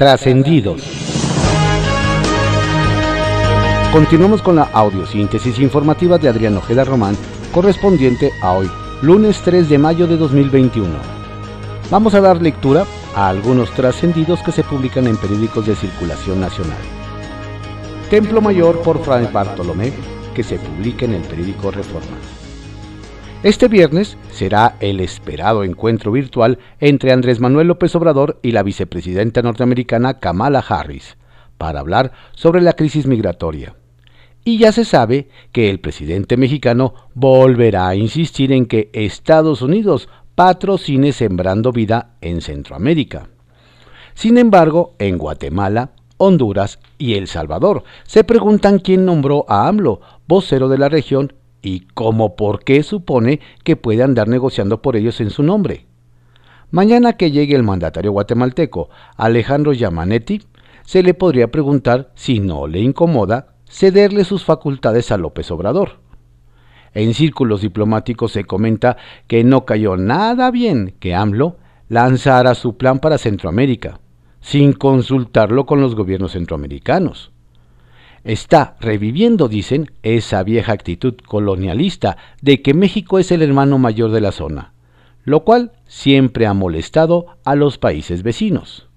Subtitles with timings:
[0.00, 0.80] Trascendidos.
[3.92, 7.14] Continuamos con la audiosíntesis informativa de Adrián Ojeda Román,
[7.52, 8.70] correspondiente a hoy,
[9.02, 10.88] lunes 3 de mayo de 2021.
[11.90, 16.78] Vamos a dar lectura a algunos trascendidos que se publican en periódicos de circulación nacional.
[18.08, 19.92] Templo Mayor por Fray Bartolomé,
[20.34, 22.16] que se publica en el periódico Reforma.
[23.42, 29.40] Este viernes será el esperado encuentro virtual entre Andrés Manuel López Obrador y la vicepresidenta
[29.40, 31.16] norteamericana Kamala Harris
[31.56, 33.76] para hablar sobre la crisis migratoria.
[34.44, 40.10] Y ya se sabe que el presidente mexicano volverá a insistir en que Estados Unidos
[40.34, 43.30] patrocine Sembrando Vida en Centroamérica.
[44.12, 50.68] Sin embargo, en Guatemala, Honduras y El Salvador se preguntan quién nombró a AMLO, vocero
[50.68, 55.30] de la región, y cómo por qué supone que puede andar negociando por ellos en
[55.30, 55.86] su nombre.
[56.70, 60.42] Mañana que llegue el mandatario guatemalteco Alejandro Yamanetti,
[60.84, 66.00] se le podría preguntar si no le incomoda cederle sus facultades a López Obrador.
[66.94, 71.56] En círculos diplomáticos se comenta que no cayó nada bien que AMLO
[71.88, 74.00] lanzara su plan para Centroamérica,
[74.40, 77.32] sin consultarlo con los gobiernos centroamericanos
[78.24, 84.20] está reviviendo, dicen, esa vieja actitud colonialista de que México es el hermano mayor de
[84.20, 84.72] la zona,
[85.24, 88.88] lo cual siempre ha molestado a los países vecinos.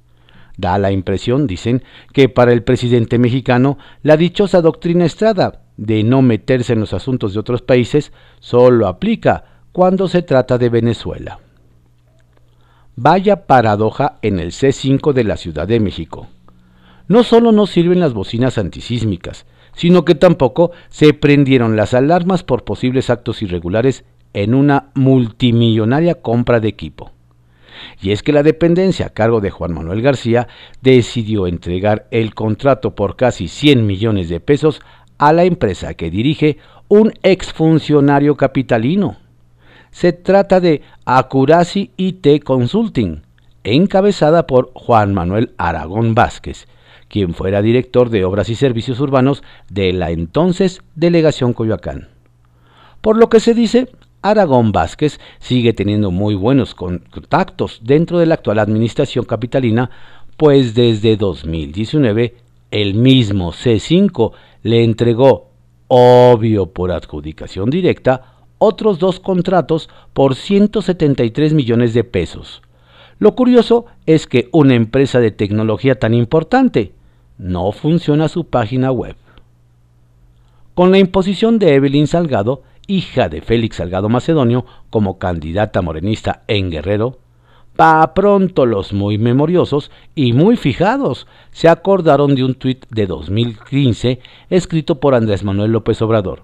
[0.57, 6.21] Da la impresión, dicen, que para el presidente mexicano la dichosa doctrina Estrada de no
[6.21, 11.39] meterse en los asuntos de otros países solo aplica cuando se trata de Venezuela.
[12.95, 16.27] Vaya paradoja en el C5 de la Ciudad de México
[17.08, 22.64] no solo no sirven las bocinas antisísmicas, sino que tampoco se prendieron las alarmas por
[22.64, 27.12] posibles actos irregulares en una multimillonaria compra de equipo.
[28.02, 30.48] Y es que la dependencia a cargo de Juan Manuel García
[30.81, 34.81] decidió entregar el contrato por casi 100 millones de pesos
[35.18, 39.18] a la empresa que dirige un exfuncionario capitalino.
[39.92, 43.22] Se trata de Acuracy IT Consulting,
[43.63, 46.68] encabezada por Juan Manuel Aragón Vázquez,
[47.13, 52.07] quien fuera director de Obras y Servicios Urbanos de la entonces Delegación Coyoacán.
[53.01, 53.88] Por lo que se dice,
[54.24, 59.91] Aragón Vázquez sigue teniendo muy buenos contactos dentro de la actual administración capitalina,
[60.38, 62.34] pues desde 2019
[62.72, 64.31] el mismo C5
[64.63, 65.51] le entregó,
[65.90, 72.63] obvio por adjudicación directa, otros dos contratos por 173 millones de pesos.
[73.19, 76.94] Lo curioso es que una empresa de tecnología tan importante,
[77.38, 79.16] no funciona su página web.
[80.73, 86.71] Con la imposición de Evelyn Salgado, hija de Félix Salgado Macedonio, como candidata morenista en
[86.71, 87.19] Guerrero,
[87.75, 94.19] pa pronto los muy memoriosos y muy fijados se acordaron de un tuit de 2015
[94.50, 96.44] escrito por Andrés Manuel López Obrador.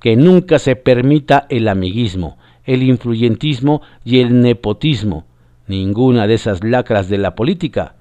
[0.00, 5.26] Que nunca se permita el amiguismo, el influyentismo y el nepotismo,
[5.66, 7.96] ninguna de esas lacras de la política,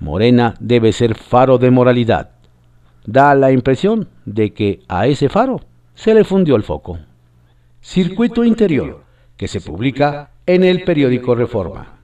[0.00, 2.30] Morena debe ser faro de moralidad.
[3.06, 5.60] Da la impresión de que a ese faro
[5.94, 6.98] se le fundió el foco.
[7.80, 9.04] Circuito Interior,
[9.36, 11.98] que se publica en el periódico Reforma.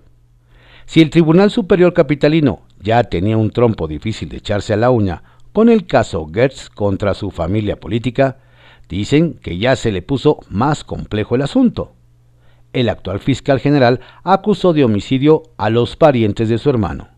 [0.86, 5.22] Si el Tribunal Superior Capitalino ya tenía un trompo difícil de echarse a la uña
[5.52, 8.38] con el caso Gertz contra su familia política,
[8.88, 11.92] dicen que ya se le puso más complejo el asunto.
[12.72, 17.08] El actual fiscal general acusó de homicidio a los parientes de su hermano.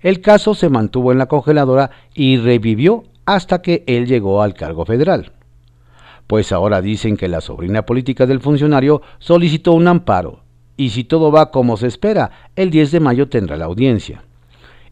[0.00, 4.84] El caso se mantuvo en la congeladora y revivió hasta que él llegó al cargo
[4.84, 5.32] federal.
[6.26, 10.44] Pues ahora dicen que la sobrina política del funcionario solicitó un amparo,
[10.76, 14.22] y si todo va como se espera, el 10 de mayo tendrá la audiencia.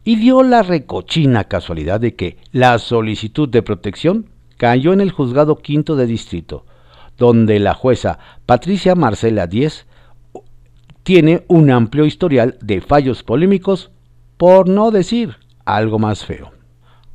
[0.03, 5.57] Y dio la recochina casualidad de que la solicitud de protección cayó en el juzgado
[5.57, 6.65] quinto de distrito,
[7.19, 9.87] donde la jueza Patricia Marcela Díez
[11.03, 13.91] tiene un amplio historial de fallos polémicos
[14.37, 16.53] por no decir algo más feo.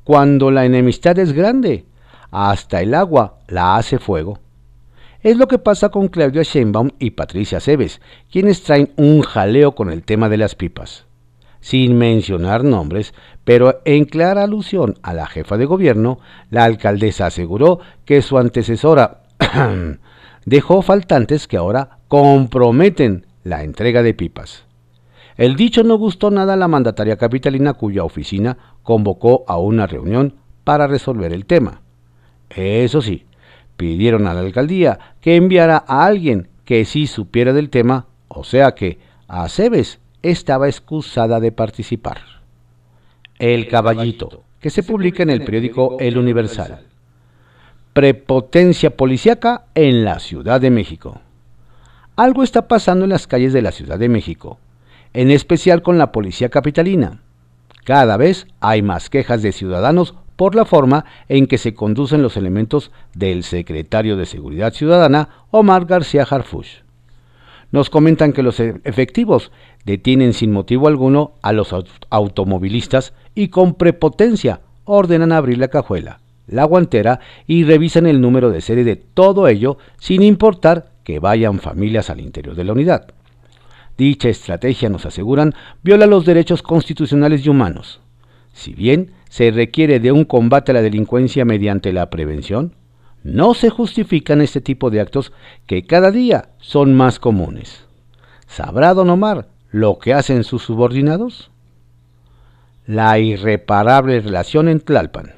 [0.03, 1.85] Cuando la enemistad es grande,
[2.31, 4.39] hasta el agua la hace fuego.
[5.21, 8.01] Es lo que pasa con Claudia Sheinbaum y Patricia Cebes,
[8.31, 11.05] quienes traen un jaleo con el tema de las pipas.
[11.59, 13.13] Sin mencionar nombres,
[13.43, 16.19] pero en clara alusión a la jefa de gobierno,
[16.49, 19.21] la alcaldesa aseguró que su antecesora
[20.45, 24.65] dejó faltantes que ahora comprometen la entrega de pipas.
[25.37, 30.35] El dicho no gustó nada a la mandataria capitalina cuya oficina convocó a una reunión
[30.63, 31.81] para resolver el tema.
[32.49, 33.25] Eso sí,
[33.77, 38.75] pidieron a la alcaldía que enviara a alguien que sí supiera del tema, o sea
[38.75, 42.19] que Aceves estaba excusada de participar.
[43.39, 46.85] El Caballito, que se publica en el periódico El Universal.
[47.93, 51.19] Prepotencia policíaca en la Ciudad de México.
[52.15, 54.59] Algo está pasando en las calles de la Ciudad de México,
[55.13, 57.19] en especial con la policía capitalina.
[57.83, 62.37] Cada vez hay más quejas de ciudadanos por la forma en que se conducen los
[62.37, 66.79] elementos del secretario de Seguridad Ciudadana, Omar García Harfush.
[67.71, 69.51] Nos comentan que los e-, efectivos
[69.85, 71.75] detienen sin motivo alguno a los
[72.09, 78.61] automovilistas y con prepotencia ordenan abrir la cajuela, la guantera y revisan el número de
[78.61, 83.13] serie de todo ello sin importar que vayan familias al interior de la unidad.
[84.01, 85.53] Dicha estrategia, nos aseguran,
[85.83, 88.01] viola los derechos constitucionales y humanos.
[88.51, 92.73] Si bien se requiere de un combate a la delincuencia mediante la prevención,
[93.21, 95.31] no se justifican este tipo de actos
[95.67, 97.85] que cada día son más comunes.
[98.47, 101.51] ¿Sabrá don Omar lo que hacen sus subordinados?
[102.87, 105.33] La irreparable relación en Tlalpan.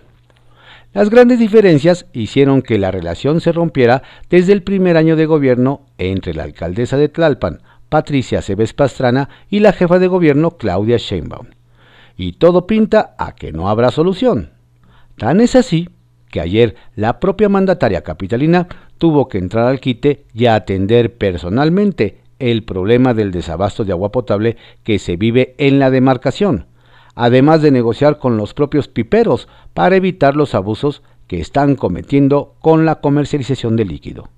[0.93, 5.81] Las grandes diferencias hicieron que la relación se rompiera desde el primer año de gobierno
[5.97, 7.59] entre la alcaldesa de Tlalpan,
[7.93, 11.49] Patricia Cebes Pastrana, y la jefa de gobierno, Claudia Sheinbaum.
[12.17, 14.53] Y todo pinta a que no habrá solución.
[15.15, 15.89] Tan es así
[16.31, 18.67] que ayer la propia mandataria capitalina
[18.97, 24.57] tuvo que entrar al quite y atender personalmente el problema del desabasto de agua potable
[24.83, 26.65] que se vive en la demarcación,
[27.13, 32.87] además de negociar con los propios piperos para evitar los abusos que están cometiendo con
[32.87, 34.29] la comercialización del líquido.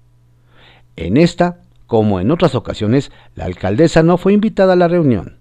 [0.98, 5.38] En esta, como en otras ocasiones, la alcaldesa no fue invitada a la reunión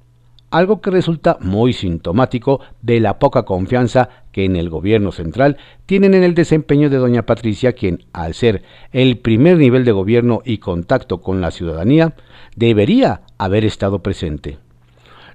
[0.55, 6.15] algo que resulta muy sintomático de la poca confianza que en el gobierno central tienen
[6.15, 8.63] en el desempeño de doña Patricia, quien, al ser
[8.93, 12.15] el primer nivel de gobierno y contacto con la ciudadanía,
[12.55, 14.59] debería haber estado presente.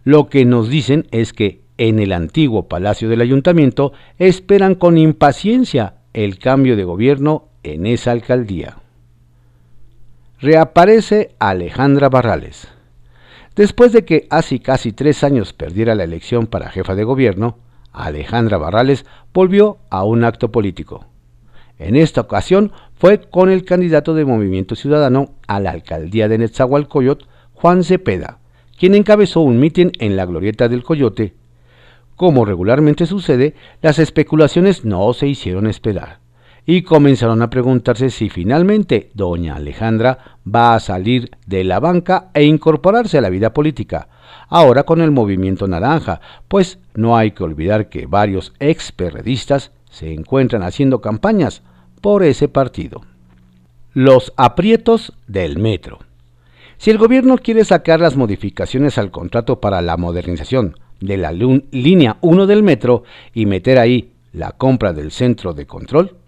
[0.06, 5.96] Lo que nos dicen es que en el antiguo Palacio del Ayuntamiento esperan con impaciencia
[6.14, 8.78] el cambio de gobierno en esa alcaldía.
[10.42, 12.70] Reaparece Alejandra Barrales.
[13.58, 17.58] Después de que hace casi tres años perdiera la elección para jefa de gobierno,
[17.92, 21.06] Alejandra Barrales volvió a un acto político.
[21.78, 27.28] En esta ocasión fue con el candidato de Movimiento Ciudadano a la alcaldía de Netzahualcoyot,
[27.54, 28.40] Juan Cepeda,
[28.78, 31.34] quien encabezó un mitin en la glorieta del Coyote.
[32.16, 36.20] Como regularmente sucede, las especulaciones no se hicieron esperar
[36.71, 42.44] y comenzaron a preguntarse si finalmente doña Alejandra va a salir de la banca e
[42.44, 44.07] incorporarse a la vida política,
[44.50, 48.94] ahora con el movimiento naranja, pues no hay que olvidar que varios ex
[49.89, 51.63] se encuentran haciendo campañas
[52.01, 53.01] por ese partido.
[53.95, 55.98] Los aprietos del metro.
[56.77, 62.18] Si el gobierno quiere sacar las modificaciones al contrato para la modernización de la línea
[62.21, 66.19] 1 del metro y meter ahí la compra del centro de control,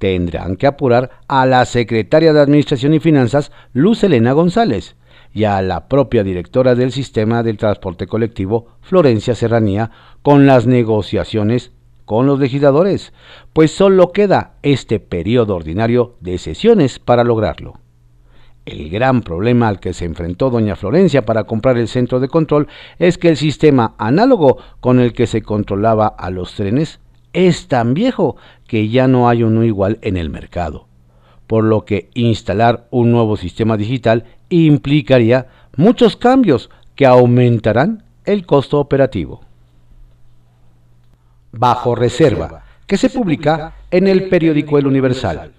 [0.00, 4.96] tendrán que apurar a la secretaria de Administración y Finanzas, Luz Elena González,
[5.32, 9.90] y a la propia directora del Sistema del Transporte Colectivo, Florencia Serranía,
[10.22, 11.72] con las negociaciones
[12.06, 13.12] con los legisladores,
[13.52, 17.74] pues solo queda este periodo ordinario de sesiones para lograrlo.
[18.64, 22.68] El gran problema al que se enfrentó doña Florencia para comprar el centro de control
[22.98, 27.00] es que el sistema análogo con el que se controlaba a los trenes
[27.32, 28.36] es tan viejo
[28.70, 30.86] que ya no hay uno igual en el mercado,
[31.48, 38.78] por lo que instalar un nuevo sistema digital implicaría muchos cambios que aumentarán el costo
[38.78, 39.40] operativo.
[41.50, 45.50] Bajo reserva, que se publica en el periódico El Universal.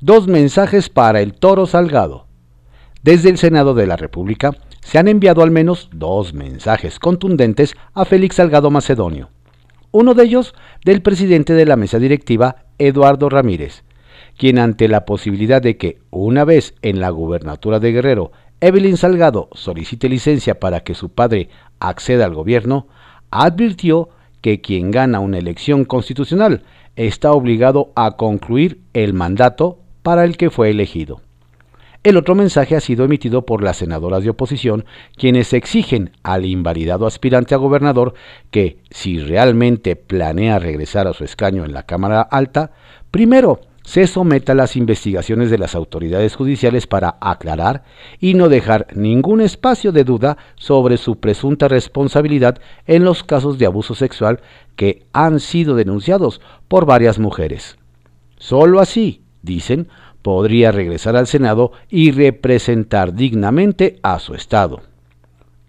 [0.00, 2.24] Dos mensajes para el toro salgado.
[3.02, 8.06] Desde el Senado de la República se han enviado al menos dos mensajes contundentes a
[8.06, 9.28] Félix Salgado Macedonio
[9.90, 10.54] uno de ellos
[10.84, 13.84] del presidente de la mesa directiva, Eduardo Ramírez,
[14.36, 19.48] quien ante la posibilidad de que, una vez en la gubernatura de Guerrero, Evelyn Salgado
[19.52, 21.48] solicite licencia para que su padre
[21.80, 22.88] acceda al gobierno,
[23.30, 24.08] advirtió
[24.40, 26.62] que quien gana una elección constitucional
[26.96, 31.20] está obligado a concluir el mandato para el que fue elegido.
[32.04, 34.84] El otro mensaje ha sido emitido por las senadoras de oposición,
[35.16, 38.14] quienes exigen al invalidado aspirante a gobernador
[38.50, 42.70] que, si realmente planea regresar a su escaño en la Cámara Alta,
[43.10, 47.84] primero se someta a las investigaciones de las autoridades judiciales para aclarar
[48.20, 53.64] y no dejar ningún espacio de duda sobre su presunta responsabilidad en los casos de
[53.64, 54.40] abuso sexual
[54.76, 57.78] que han sido denunciados por varias mujeres.
[58.36, 59.88] Solo así, dicen,
[60.28, 64.82] podría regresar al Senado y representar dignamente a su Estado.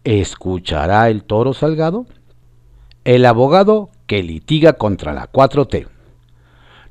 [0.04, 2.08] ¿Escuchará el toro salgado?
[3.06, 5.88] El abogado que litiga contra la 4T.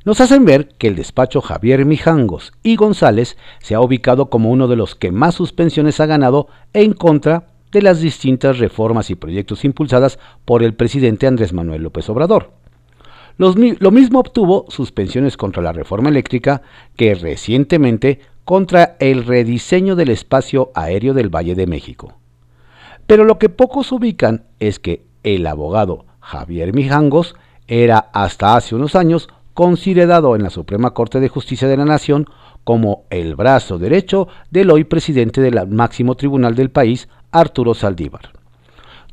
[0.07, 4.67] Nos hacen ver que el despacho Javier Mijangos y González se ha ubicado como uno
[4.67, 9.67] de los que más suspensiones ha ganado en contra de las distintas reformas y proyectos
[9.67, 12.51] impulsadas por el presidente Andrés Manuel López Obrador.
[13.39, 16.63] Lo mismo obtuvo suspensiones contra la reforma eléctrica
[16.97, 22.15] que recientemente contra el rediseño del espacio aéreo del Valle de México.
[23.07, 27.37] Pero lo que pocos ubican es que el abogado Javier Mijangos
[27.69, 32.27] era hasta hace unos años considerado en la Suprema Corte de Justicia de la Nación
[32.65, 38.33] como el brazo derecho del hoy presidente del máximo tribunal del país, Arturo Saldívar.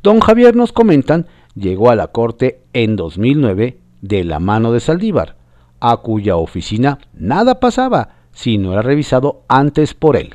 [0.04, 5.36] Don Javier nos comentan, llegó a la Corte en 2009 de la mano de Saldívar,
[5.80, 10.34] a cuya oficina nada pasaba si no era revisado antes por él.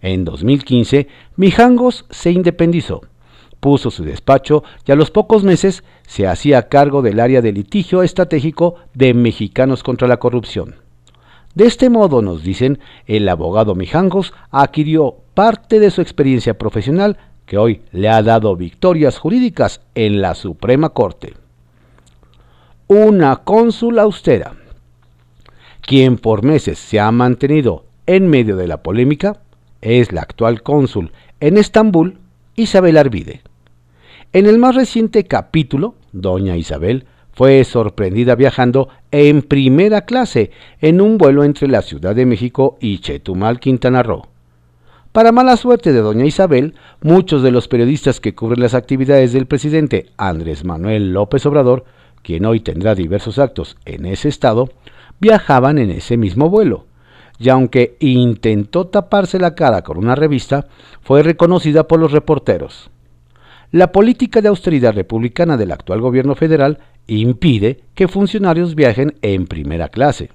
[0.00, 3.02] En 2015, Mijangos se independizó,
[3.60, 8.02] puso su despacho y a los pocos meses se hacía cargo del área de litigio
[8.02, 10.74] estratégico de Mexicanos contra la Corrupción.
[11.54, 17.58] De este modo, nos dicen, el abogado Mijangos adquirió parte de su experiencia profesional que
[17.58, 21.34] hoy le ha dado victorias jurídicas en la Suprema Corte.
[22.94, 24.52] Una cónsul austera
[25.80, 29.40] quien por meses se ha mantenido en medio de la polémica,
[29.80, 32.18] es la actual cónsul en Estambul,
[32.54, 33.40] Isabel Arvide.
[34.34, 40.50] En el más reciente capítulo, doña Isabel fue sorprendida viajando en primera clase
[40.82, 44.26] en un vuelo entre la Ciudad de México y Chetumal, Quintana Roo.
[45.12, 49.46] Para mala suerte de doña Isabel, muchos de los periodistas que cubren las actividades del
[49.46, 51.86] presidente Andrés Manuel López Obrador,
[52.22, 54.70] quien hoy tendrá diversos actos en ese estado,
[55.20, 56.86] viajaban en ese mismo vuelo,
[57.38, 60.66] y aunque intentó taparse la cara con una revista,
[61.02, 62.90] fue reconocida por los reporteros.
[63.70, 69.88] La política de austeridad republicana del actual gobierno federal impide que funcionarios viajen en primera
[69.88, 70.30] clase.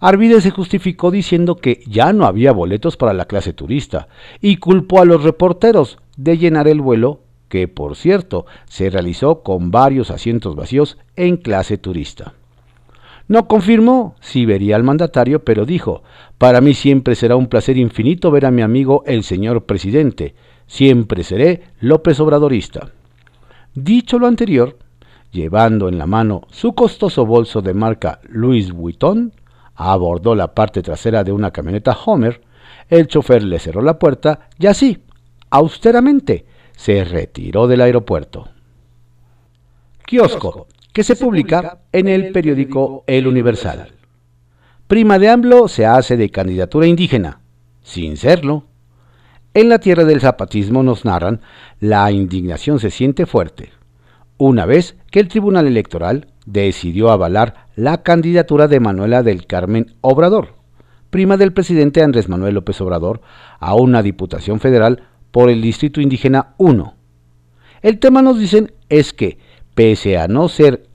[0.00, 4.08] Arvide se justificó diciendo que ya no había boletos para la clase turista
[4.40, 9.70] y culpó a los reporteros de llenar el vuelo, que por cierto se realizó con
[9.70, 12.34] varios asientos vacíos en clase turista.
[13.28, 16.02] No confirmó si vería al mandatario, pero dijo,
[16.38, 20.34] para mí siempre será un placer infinito ver a mi amigo el señor presidente,
[20.66, 22.90] siempre seré López Obradorista.
[23.74, 24.78] Dicho lo anterior,
[25.32, 29.32] llevando en la mano su costoso bolso de marca Louis Vuitton,
[29.74, 32.40] abordó la parte trasera de una camioneta Homer,
[32.88, 35.02] el chofer le cerró la puerta y así,
[35.50, 36.46] austeramente,
[36.76, 38.48] se retiró del aeropuerto.
[40.06, 43.92] Kiosco, que se publica en el periódico El Universal.
[44.86, 47.40] Prima de AMLO se hace de candidatura indígena,
[47.82, 48.66] sin serlo.
[49.52, 51.40] En la tierra del zapatismo nos narran,
[51.80, 53.72] la indignación se siente fuerte,
[54.38, 60.54] una vez que el Tribunal Electoral decidió avalar la candidatura de Manuela del Carmen Obrador,
[61.10, 63.22] prima del presidente Andrés Manuel López Obrador,
[63.58, 65.02] a una diputación federal
[65.36, 66.94] por el Distrito Indígena 1.
[67.82, 69.36] El tema nos dicen es que
[69.74, 70.86] Pese a no ser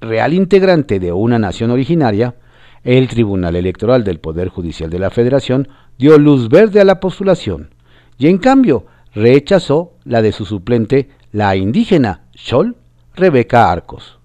[0.00, 2.36] real integrante de una nación originaria,
[2.84, 7.74] el Tribunal Electoral del Poder Judicial de la Federación dio luz verde a la postulación
[8.16, 12.76] y en cambio rechazó la de su suplente, la indígena Chol
[13.14, 14.20] Rebeca Arcos.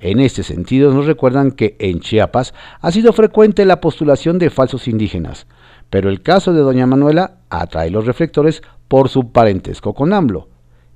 [0.00, 4.88] En este sentido nos recuerdan que en Chiapas ha sido frecuente la postulación de falsos
[4.88, 5.46] indígenas,
[5.90, 10.48] pero el caso de doña Manuela atrae los reflectores por su parentesco con AMLO,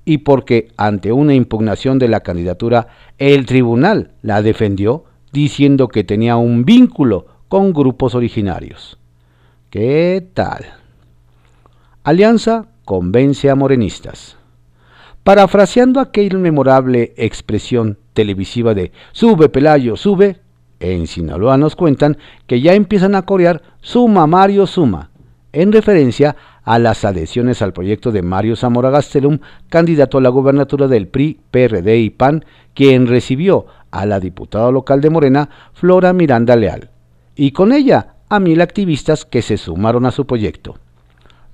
[0.04, 6.36] y porque ante una impugnación de la candidatura el tribunal la defendió diciendo que tenía
[6.36, 8.98] un vínculo con grupos originarios.
[9.70, 10.66] ¿Qué tal?
[12.02, 14.36] Alianza convence a morenistas.
[15.22, 20.39] Parafraseando aquella memorable expresión televisiva de sube Pelayo, sube,
[20.80, 25.10] en Sinaloa nos cuentan que ya empiezan a corear Suma Mario Suma,
[25.52, 30.88] en referencia a las adhesiones al proyecto de Mario Zamora Gastelum, candidato a la gubernatura
[30.88, 32.44] del PRI, PRD y PAN,
[32.74, 36.90] quien recibió a la diputada local de Morena, Flora Miranda Leal,
[37.36, 40.76] y con ella a mil activistas que se sumaron a su proyecto.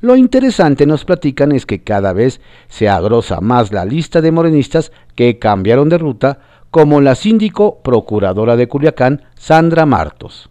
[0.02, 4.92] Lo interesante nos platican es que cada vez se agrosa más la lista de morenistas
[5.14, 6.38] que cambiaron de ruta,
[6.76, 10.50] como la síndico procuradora de Culiacán, Sandra Martos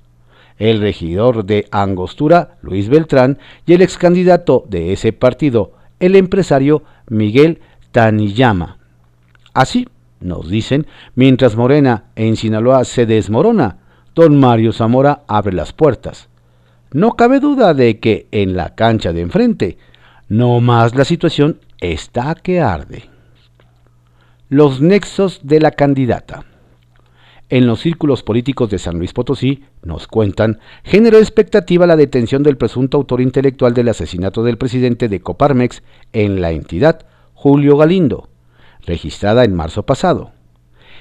[0.57, 6.81] el regidor de Angostura, Luis Beltrán, y el ex candidato de ese partido, el empresario
[7.09, 7.59] Miguel
[7.91, 8.79] Taniyama.
[9.53, 9.87] Así,
[10.19, 13.77] nos dicen, mientras Morena en Sinaloa se desmorona,
[14.15, 16.29] don Mario Zamora abre las puertas.
[16.91, 19.77] No cabe duda de que en la cancha de enfrente,
[20.27, 23.14] no más la situación está que arde.
[24.49, 26.45] Los nexos de la candidata.
[27.49, 32.55] En los círculos políticos de San Luis Potosí, nos cuentan, generó expectativa la detención del
[32.55, 35.81] presunto autor intelectual del asesinato del presidente de Coparmex
[36.13, 38.29] en la entidad, Julio Galindo,
[38.85, 40.31] registrada en marzo pasado.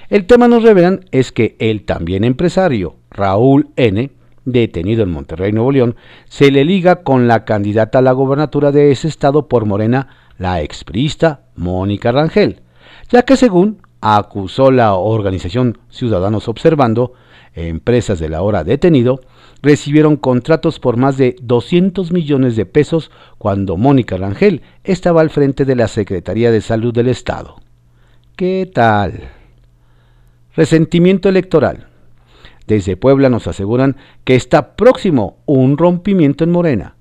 [0.09, 4.09] El tema nos revelan es que el también empresario, Raúl N.,
[4.45, 5.95] detenido en Monterrey, Nuevo León,
[6.27, 10.07] se le liga con la candidata a la gobernatura de ese estado por Morena,
[10.39, 12.61] la exprista Mónica Rangel,
[13.09, 17.13] ya que según acusó la organización Ciudadanos Observando,
[17.53, 19.21] empresas de la hora detenido,
[19.61, 25.65] recibieron contratos por más de 200 millones de pesos cuando Mónica Rangel estaba al frente
[25.65, 27.55] de la Secretaría de Salud del Estado.
[28.35, 29.29] ¿Qué tal?
[30.55, 31.87] Resentimiento electoral.
[32.67, 36.95] Desde Puebla nos aseguran que está próximo un rompimiento en Morena,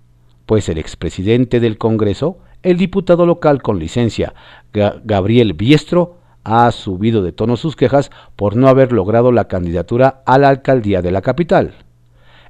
[0.47, 4.35] pues el expresidente del Congreso, el diputado local con licencia,
[4.73, 10.39] Gabriel Biestro, ha subido de tono sus quejas por no haber logrado la candidatura a
[10.39, 11.75] la alcaldía de la capital.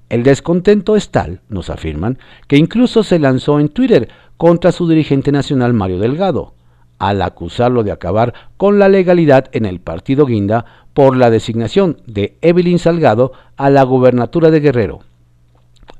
[0.08, 2.18] El descontento es tal, nos afirman,
[2.48, 6.54] que incluso se lanzó en Twitter contra su dirigente nacional Mario Delgado,
[6.98, 12.36] al acusarlo de acabar con la legalidad en el partido Guinda por la designación de
[12.40, 15.00] Evelyn Salgado a la gubernatura de Guerrero.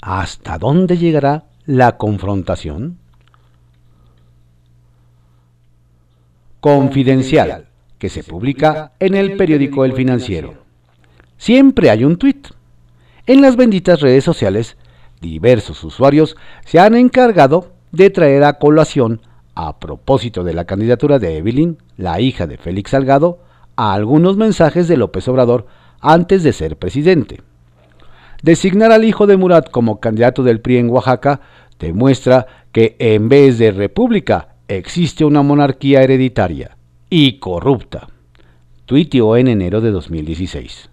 [0.00, 2.99] ¿Hasta dónde llegará la confrontación?
[6.64, 7.66] Confidencial,
[7.99, 10.54] que se publica en el periódico El Financiero.
[11.37, 12.49] Siempre hay un tuit.
[13.26, 14.78] En las benditas redes sociales,
[15.21, 19.21] diversos usuarios se han encargado de traer a colación,
[19.54, 23.40] a propósito de la candidatura de Evelyn, la hija de Félix Salgado,
[23.76, 25.66] a algunos mensajes de López Obrador
[26.00, 27.42] antes de ser presidente.
[28.42, 31.42] Designar al hijo de Murat como candidato del PRI en Oaxaca
[31.78, 36.76] demuestra que en vez de república existe una monarquía hereditaria
[37.11, 38.09] y corrupta.
[38.87, 40.90] Tuiteó en enero de 2016.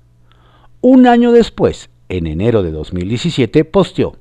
[0.81, 4.15] Un año después, en enero de 2017, posteó,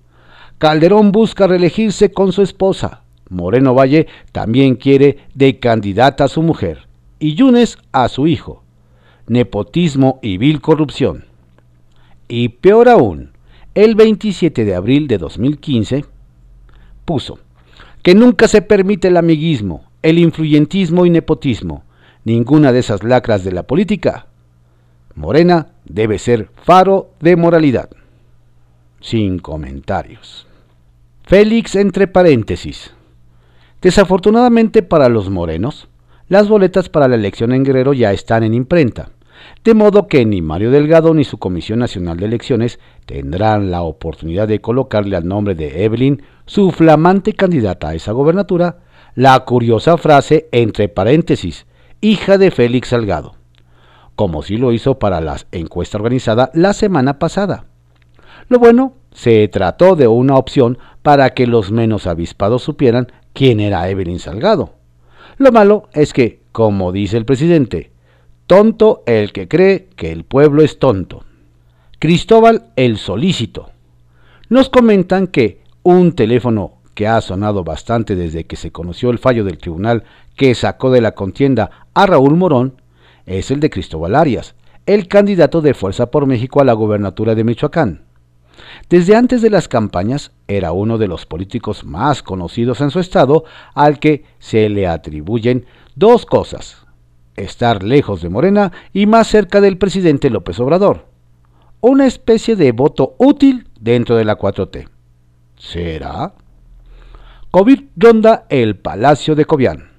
[0.58, 3.02] Calderón busca reelegirse con su esposa.
[3.28, 8.62] Moreno Valle también quiere de candidata a su mujer y Yunes a su hijo.
[9.26, 11.24] Nepotismo y vil corrupción.
[12.28, 13.30] Y peor aún,
[13.74, 16.04] el 27 de abril de 2015
[17.04, 17.38] puso
[18.02, 21.84] que nunca se permite el amiguismo, el influyentismo y nepotismo,
[22.24, 24.26] ninguna de esas lacras de la política.
[25.14, 27.90] Morena debe ser faro de moralidad.
[29.00, 30.46] Sin comentarios.
[31.24, 32.92] Félix entre paréntesis.
[33.80, 35.88] Desafortunadamente para los morenos,
[36.28, 39.10] las boletas para la elección en Guerrero ya están en imprenta,
[39.64, 44.48] de modo que ni Mario Delgado ni su Comisión Nacional de Elecciones tendrán la oportunidad
[44.48, 48.78] de colocarle al nombre de Evelyn, su flamante candidata a esa gobernatura,
[49.14, 51.66] la curiosa frase entre paréntesis,
[52.00, 53.34] hija de Félix Salgado,
[54.16, 57.66] como si lo hizo para la encuesta organizada la semana pasada.
[58.48, 63.88] Lo bueno, se trató de una opción para que los menos avispados supieran quién era
[63.88, 64.80] Evelyn Salgado
[65.40, 67.92] lo malo es que, como dice el presidente,
[68.50, 71.22] tonto el que cree que el pueblo es tonto.
[72.00, 73.70] Cristóbal el Solícito.
[74.48, 79.44] Nos comentan que un teléfono que ha sonado bastante desde que se conoció el fallo
[79.44, 80.02] del tribunal
[80.34, 82.82] que sacó de la contienda a Raúl Morón
[83.24, 87.44] es el de Cristóbal Arias, el candidato de Fuerza por México a la gobernatura de
[87.44, 88.02] Michoacán.
[88.88, 93.44] Desde antes de las campañas era uno de los políticos más conocidos en su estado
[93.74, 96.79] al que se le atribuyen dos cosas,
[97.42, 101.06] estar lejos de Morena y más cerca del presidente López Obrador.
[101.80, 104.88] Una especie de voto útil dentro de la 4T.
[105.56, 106.34] ¿Será?
[107.50, 109.90] COVID ronda el Palacio de Cobián.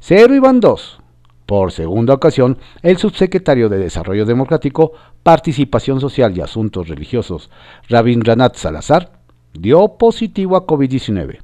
[0.00, 1.00] Cero y van dos.
[1.46, 4.92] Por segunda ocasión, el subsecretario de Desarrollo Democrático,
[5.22, 7.50] Participación Social y Asuntos Religiosos,
[7.88, 9.12] Rabindranath Salazar,
[9.54, 11.38] dio positivo a COVID-19.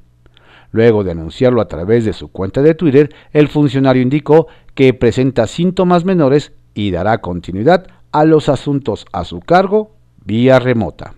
[0.71, 5.47] Luego de anunciarlo a través de su cuenta de Twitter, el funcionario indicó que presenta
[5.47, 9.91] síntomas menores y dará continuidad a los asuntos a su cargo
[10.23, 11.15] vía remota.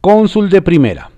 [0.00, 1.10] Cónsul de primera.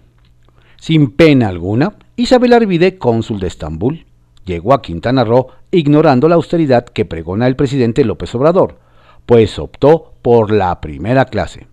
[0.77, 4.07] Sin pena alguna, Isabel Arvide, cónsul de Estambul,
[4.45, 8.79] llegó a Quintana Roo ignorando la austeridad que pregona el presidente López Obrador,
[9.27, 11.66] pues optó por la primera clase.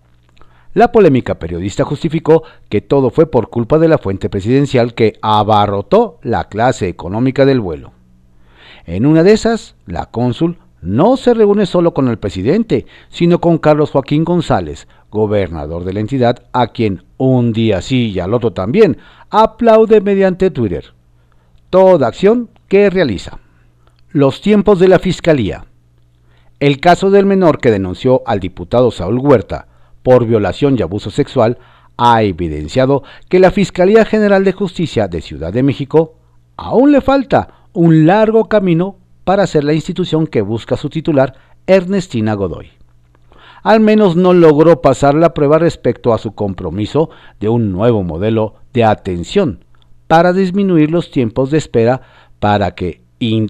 [0.73, 6.17] La polémica periodista justificó que todo fue por culpa de la fuente presidencial que abarrotó
[6.23, 7.91] la clase económica del vuelo.
[8.85, 13.57] En una de esas, la cónsul no se reúne solo con el presidente, sino con
[13.57, 18.51] Carlos Joaquín González, gobernador de la entidad, a quien un día sí y al otro
[18.51, 18.97] también
[19.29, 20.93] aplaude mediante Twitter.
[21.69, 23.39] Toda acción que realiza.
[24.11, 25.65] Los tiempos de la Fiscalía.
[26.59, 29.67] El caso del menor que denunció al diputado Saúl Huerta
[30.03, 31.57] por violación y abuso sexual
[31.97, 36.15] ha evidenciado que la Fiscalía General de Justicia de Ciudad de México
[36.57, 41.35] aún le falta un largo camino para ser la institución que busca su titular,
[41.67, 42.69] Ernestina Godoy.
[43.63, 47.09] Al menos no logró pasar la prueba respecto a su compromiso
[47.39, 49.63] de un nuevo modelo de atención
[50.07, 52.01] para disminuir los tiempos de espera
[52.39, 53.01] para que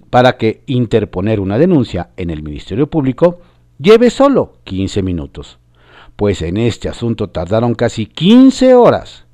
[0.08, 3.40] para que interponer una denuncia en el Ministerio Público
[3.78, 5.58] lleve solo 15 minutos,
[6.14, 9.26] pues en este asunto tardaron casi 15 horas.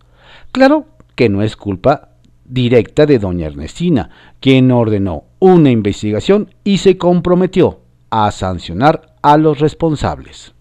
[0.50, 2.09] Claro que no es culpa
[2.50, 4.10] directa de doña Ernestina,
[4.40, 10.52] quien ordenó una investigación y se comprometió a sancionar a los responsables.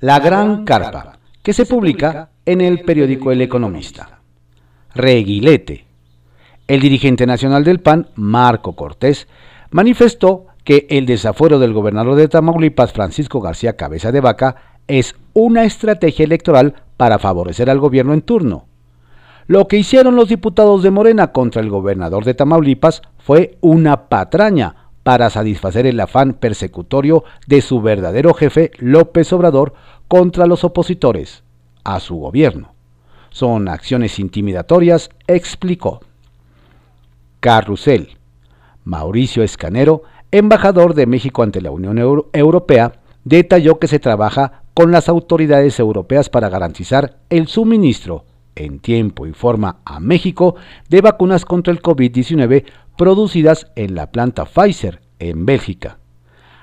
[0.00, 4.20] La Gran Carpa, que se publica en el periódico El Economista.
[4.94, 5.84] Reguilete,
[6.68, 9.28] el dirigente nacional del PAN, Marco Cortés,
[9.70, 15.64] manifestó que el desafuero del gobernador de Tamaulipas, Francisco García Cabeza de Vaca, es una
[15.64, 18.66] estrategia electoral para favorecer al gobierno en turno.
[19.46, 24.76] Lo que hicieron los diputados de Morena contra el gobernador de Tamaulipas fue una patraña
[25.02, 29.74] para satisfacer el afán persecutorio de su verdadero jefe López Obrador
[30.06, 31.42] contra los opositores
[31.82, 32.74] a su gobierno.
[33.30, 36.00] Son acciones intimidatorias, explicó.
[37.40, 38.18] Carrusel.
[38.84, 41.98] Mauricio Escanero, embajador de México ante la Unión
[42.32, 48.24] Europea, detalló que se trabaja con las autoridades europeas para garantizar el suministro
[48.56, 50.56] en tiempo y forma a México
[50.88, 52.64] de vacunas contra el COVID-19
[52.96, 55.98] producidas en la planta Pfizer en Bélgica.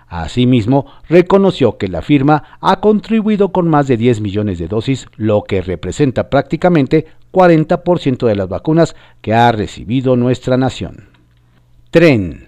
[0.08, 5.44] Asimismo, reconoció que la firma ha contribuido con más de 10 millones de dosis, lo
[5.44, 11.10] que representa prácticamente 40% de las vacunas que ha recibido nuestra nación.
[11.92, 12.48] Tren.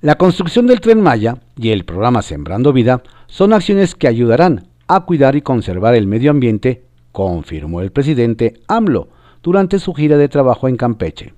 [0.00, 5.04] La construcción del tren Maya y el programa Sembrando Vida son acciones que ayudarán a
[5.04, 9.06] cuidar y conservar el medio ambiente, confirmó el presidente AMLO
[9.40, 11.32] durante su gira de trabajo en Campeche.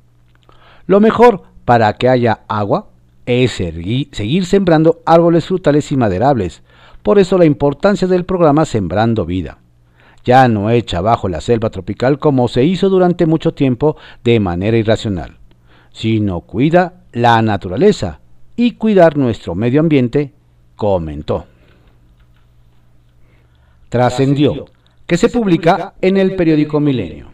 [0.87, 2.89] Lo mejor para que haya agua
[3.27, 6.63] es seguir sembrando árboles frutales y maderables,
[7.03, 9.59] por eso la importancia del programa Sembrando Vida
[10.25, 14.79] ya no echa abajo la selva tropical como se hizo durante mucho tiempo de manera
[14.79, 15.37] irracional,
[15.93, 18.21] sino cuida la naturaleza
[18.57, 20.33] y cuidar nuestro medio ambiente,
[20.75, 21.45] comentó.
[23.89, 24.65] Trascendió,
[25.07, 27.29] que se publica en el periódico Milenio.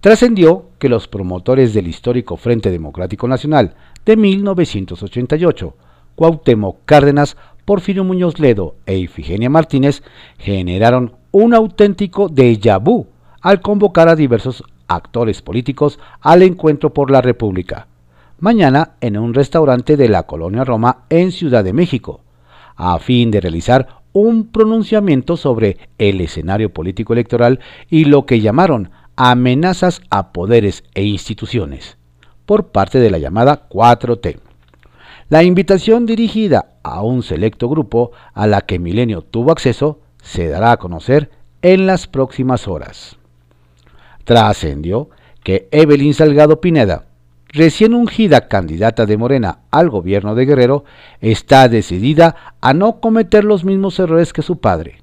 [0.00, 3.74] Trascendió que los promotores del histórico Frente Democrático Nacional
[4.06, 5.76] de 1988,
[6.14, 10.02] Cuauhtémoc Cárdenas, Porfirio Muñoz Ledo e Ifigenia Martínez,
[10.38, 13.06] generaron un auténtico déjà vu
[13.42, 17.86] al convocar a diversos actores políticos al encuentro por la República,
[18.38, 22.22] mañana en un restaurante de la Colonia Roma en Ciudad de México,
[22.74, 28.90] a fin de realizar un pronunciamiento sobre el escenario político electoral y lo que llamaron
[29.16, 31.98] amenazas a poderes e instituciones
[32.46, 34.38] por parte de la llamada 4T.
[35.28, 40.72] La invitación dirigida a un selecto grupo a la que Milenio tuvo acceso se dará
[40.72, 41.30] a conocer
[41.62, 43.16] en las próximas horas.
[44.24, 45.10] Trascendió
[45.44, 47.06] que Evelyn Salgado Pineda,
[47.52, 50.84] recién ungida candidata de Morena al gobierno de Guerrero,
[51.20, 55.02] está decidida a no cometer los mismos errores que su padre.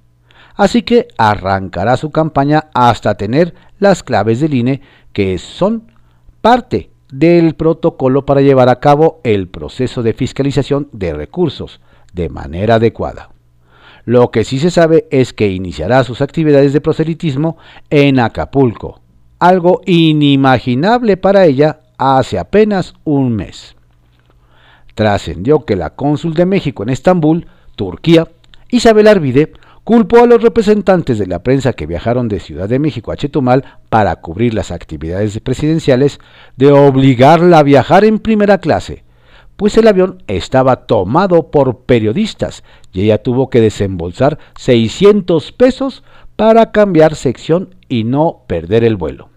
[0.55, 4.81] Así que arrancará su campaña hasta tener las claves del INE
[5.13, 5.91] que son
[6.41, 11.79] parte del protocolo para llevar a cabo el proceso de fiscalización de recursos
[12.13, 13.29] de manera adecuada.
[14.05, 17.57] Lo que sí se sabe es que iniciará sus actividades de proselitismo
[17.89, 19.01] en Acapulco,
[19.37, 23.75] algo inimaginable para ella hace apenas un mes.
[24.95, 28.27] Trascendió que la cónsul de México en Estambul, Turquía,
[28.69, 33.11] Isabel Arvide, culpó a los representantes de la prensa que viajaron de Ciudad de México
[33.11, 36.19] a Chetumal para cubrir las actividades presidenciales
[36.57, 39.05] de obligarla a viajar en primera clase,
[39.55, 46.03] pues el avión estaba tomado por periodistas y ella tuvo que desembolsar 600 pesos
[46.35, 49.29] para cambiar sección y no perder el vuelo.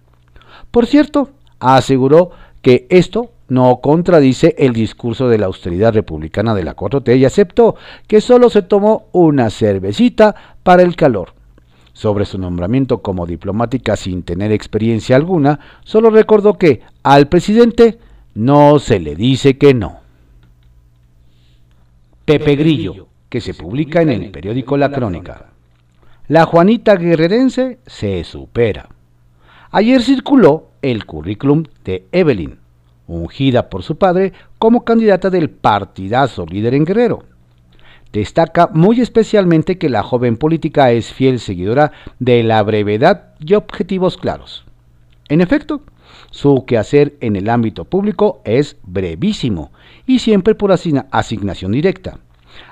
[0.71, 6.77] Por cierto, aseguró que esto no contradice el discurso de la austeridad republicana de la
[6.77, 7.75] 4T y aceptó
[8.07, 11.35] que solo se tomó una cervecita para el calor.
[11.93, 17.99] Sobre su nombramiento como diplomática sin tener experiencia alguna, solo recordó que al presidente
[18.35, 19.99] no se le dice que no.
[22.25, 25.47] Pepe Grillo, que se publica en el periódico La Crónica.
[26.29, 28.89] La Juanita Guerrerense se supera.
[29.73, 32.59] Ayer circuló el currículum de Evelyn,
[33.07, 37.23] ungida por su padre como candidata del partidazo líder en Guerrero.
[38.13, 44.17] Destaca muy especialmente que la joven política es fiel seguidora de la brevedad y objetivos
[44.17, 44.65] claros.
[45.29, 45.83] En efecto,
[46.33, 49.71] su quehacer en el ámbito público es brevísimo
[50.05, 52.19] y siempre por asignación directa.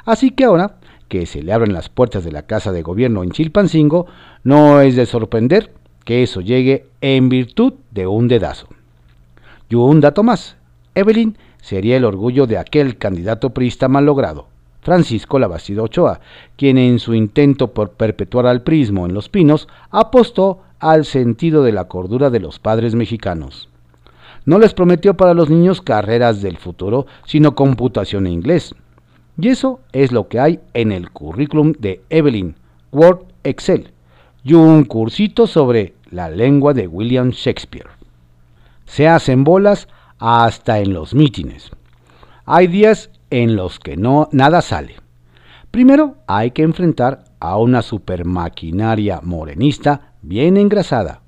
[0.05, 3.31] Así que ahora que se le abren las puertas de la Casa de Gobierno en
[3.31, 4.07] Chilpancingo,
[4.43, 5.73] no es de sorprender
[6.09, 8.67] que eso llegue en virtud de un dedazo.
[9.69, 10.57] Y un dato más,
[10.95, 14.47] Evelyn sería el orgullo de aquel candidato priista mal logrado,
[14.81, 16.21] Francisco Labastida Ochoa,
[16.57, 21.73] quien en su intento por perpetuar al prismo en los pinos apostó al sentido de
[21.73, 23.69] la cordura de los padres mexicanos.
[24.47, 28.75] No les prometió para los niños carreras del futuro, sino computación en inglés.
[29.39, 32.55] Y eso es lo que hay en el currículum de Evelyn,
[32.93, 33.93] Word Excel,
[34.49, 37.89] y un cursito sobre la lengua de William Shakespeare.
[38.87, 41.71] Se hacen bolas hasta en los mítines.
[42.45, 44.97] Hay días en los que no nada sale.
[45.71, 51.21] Primero hay que enfrentar a una supermaquinaria morenista bien engrasada,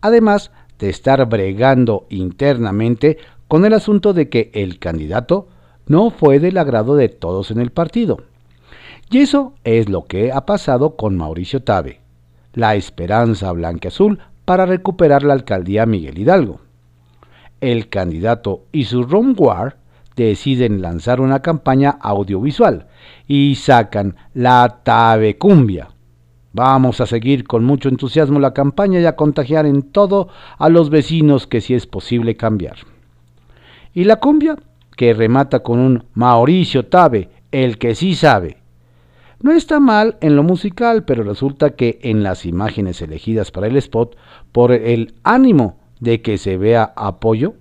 [0.00, 5.48] además de estar bregando internamente con el asunto de que el candidato
[5.86, 8.18] no fue del agrado de todos en el partido.
[9.10, 12.00] Y eso es lo que ha pasado con Mauricio Tabe,
[12.52, 16.60] la esperanza blanca-azul para recuperar la alcaldía Miguel Hidalgo.
[17.60, 19.76] El candidato y su War
[20.16, 22.86] deciden lanzar una campaña audiovisual
[23.26, 25.88] y sacan la Tabe Cumbia.
[26.52, 30.90] Vamos a seguir con mucho entusiasmo la campaña y a contagiar en todo a los
[30.90, 32.76] vecinos que si es posible cambiar.
[33.94, 34.56] Y la cumbia
[34.96, 38.58] que remata con un Mauricio Tabe, el que sí sabe.
[39.40, 43.76] No está mal en lo musical, pero resulta que en las imágenes elegidas para el
[43.76, 44.16] spot,
[44.50, 47.54] por el ánimo de que se vea apoyo,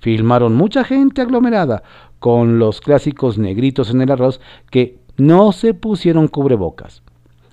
[0.00, 1.82] filmaron mucha gente aglomerada
[2.18, 7.02] con los clásicos negritos en el arroz que no se pusieron cubrebocas.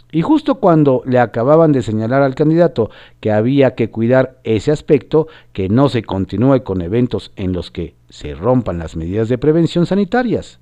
[0.10, 5.28] Y justo cuando le acababan de señalar al candidato que había que cuidar ese aspecto,
[5.52, 9.86] que no se continúe con eventos en los que se rompan las medidas de prevención
[9.86, 10.62] sanitarias.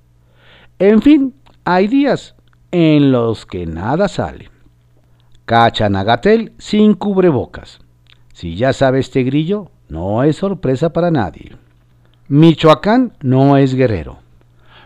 [0.80, 2.34] En fin, hay días
[2.76, 4.50] en los que nada sale.
[5.44, 7.78] Cachanagatel sin cubrebocas.
[8.32, 11.52] Si ya sabe este grillo, no es sorpresa para nadie.
[12.26, 14.18] Michoacán no es Guerrero.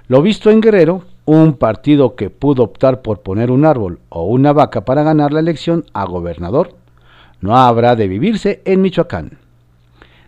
[0.07, 4.53] Lo visto en Guerrero un partido que pudo optar por poner un árbol o una
[4.53, 6.75] vaca para ganar la elección a gobernador,
[7.41, 9.39] no habrá de vivirse en Michoacán.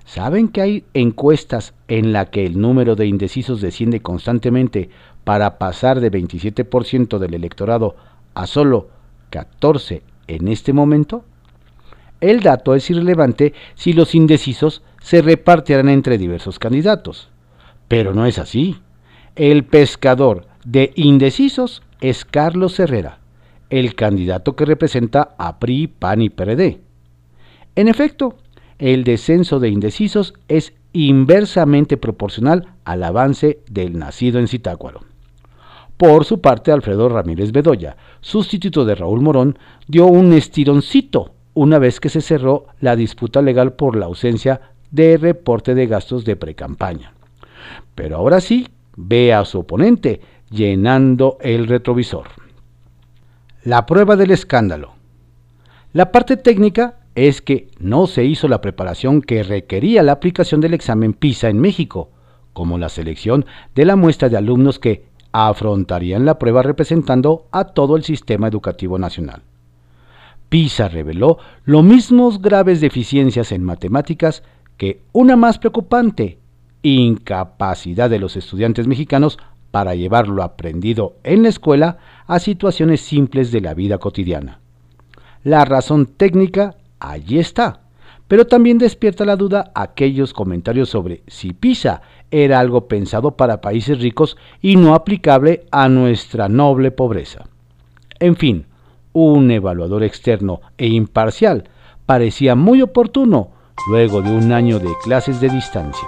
[0.07, 4.91] ¿Saben que hay encuestas en la que el número de indecisos desciende constantemente
[5.25, 7.97] para pasar de 27% del electorado
[8.35, 8.89] a solo
[9.31, 11.25] 14 en este momento?
[12.21, 17.31] El dato es irrelevante si los indecisos se repartirán entre diversos candidatos.
[17.89, 18.79] Pero no es así.
[19.37, 23.21] El pescador de indecisos es Carlos Herrera,
[23.71, 26.81] el candidato que representa a PRI, PAN y PRD.
[27.77, 28.37] En efecto,
[28.79, 35.10] el descenso de indecisos es inversamente proporcional al avance del nacido en Zitácuaro.
[36.01, 42.01] Por su parte, Alfredo Ramírez Bedoya, sustituto de Raúl Morón, dio un estironcito una vez
[42.01, 47.13] que se cerró la disputa legal por la ausencia de reporte de gastos de precampaña.
[47.95, 52.29] Pero ahora sí, ve a su oponente llenando el retrovisor.
[53.63, 54.95] La prueba del escándalo.
[55.93, 60.73] La parte técnica es que no se hizo la preparación que requería la aplicación del
[60.73, 62.09] examen PISA en México,
[62.55, 67.97] como la selección de la muestra de alumnos que afrontarían la prueba representando a todo
[67.97, 69.43] el sistema educativo nacional.
[70.49, 74.43] PISA reveló lo mismos graves deficiencias en matemáticas
[74.77, 76.39] que una más preocupante,
[76.83, 79.39] incapacidad de los estudiantes mexicanos
[79.71, 84.59] para llevar lo aprendido en la escuela a situaciones simples de la vida cotidiana.
[85.45, 87.83] La razón técnica allí está,
[88.31, 94.01] pero también despierta la duda aquellos comentarios sobre si PISA era algo pensado para países
[94.01, 97.49] ricos y no aplicable a nuestra noble pobreza.
[98.21, 98.67] En fin,
[99.13, 101.65] un evaluador externo e imparcial
[102.07, 103.51] parecía muy oportuno
[103.89, 106.07] luego de un año de clases de distancia.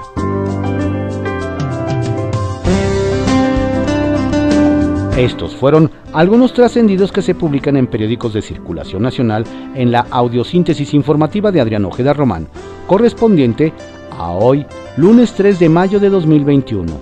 [5.23, 9.45] Estos fueron algunos trascendidos que se publican en periódicos de circulación nacional
[9.77, 12.49] en la audiosíntesis informativa de Adrián Ojeda Román,
[12.89, 13.73] correspondiente
[14.19, 16.93] a hoy, lunes 3 de mayo de 2021.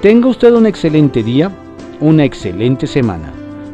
[0.00, 1.50] Tenga usted un excelente día,
[2.00, 3.32] una excelente semana.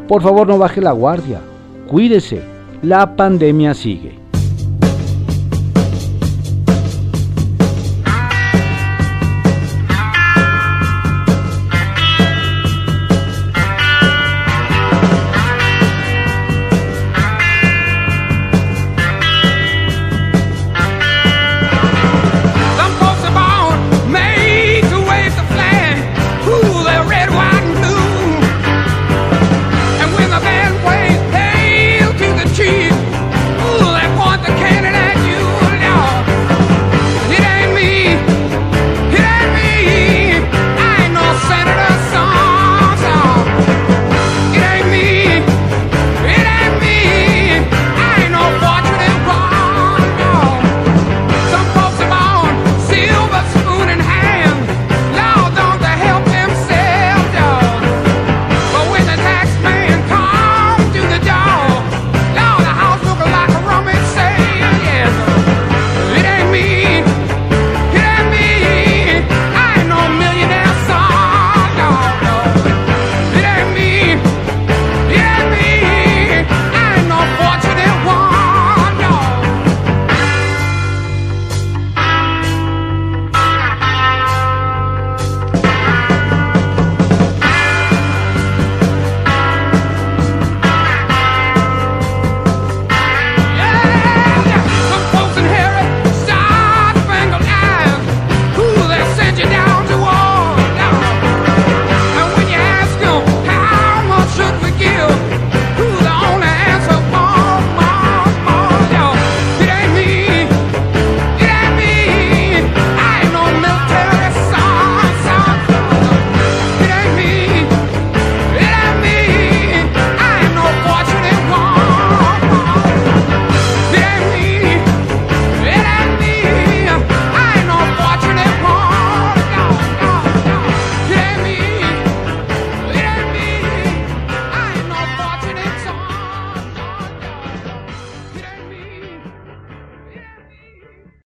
[0.09, 1.43] Por favor no baje la guardia,
[1.87, 2.41] cuídese,
[2.81, 4.22] la pandemia sigue.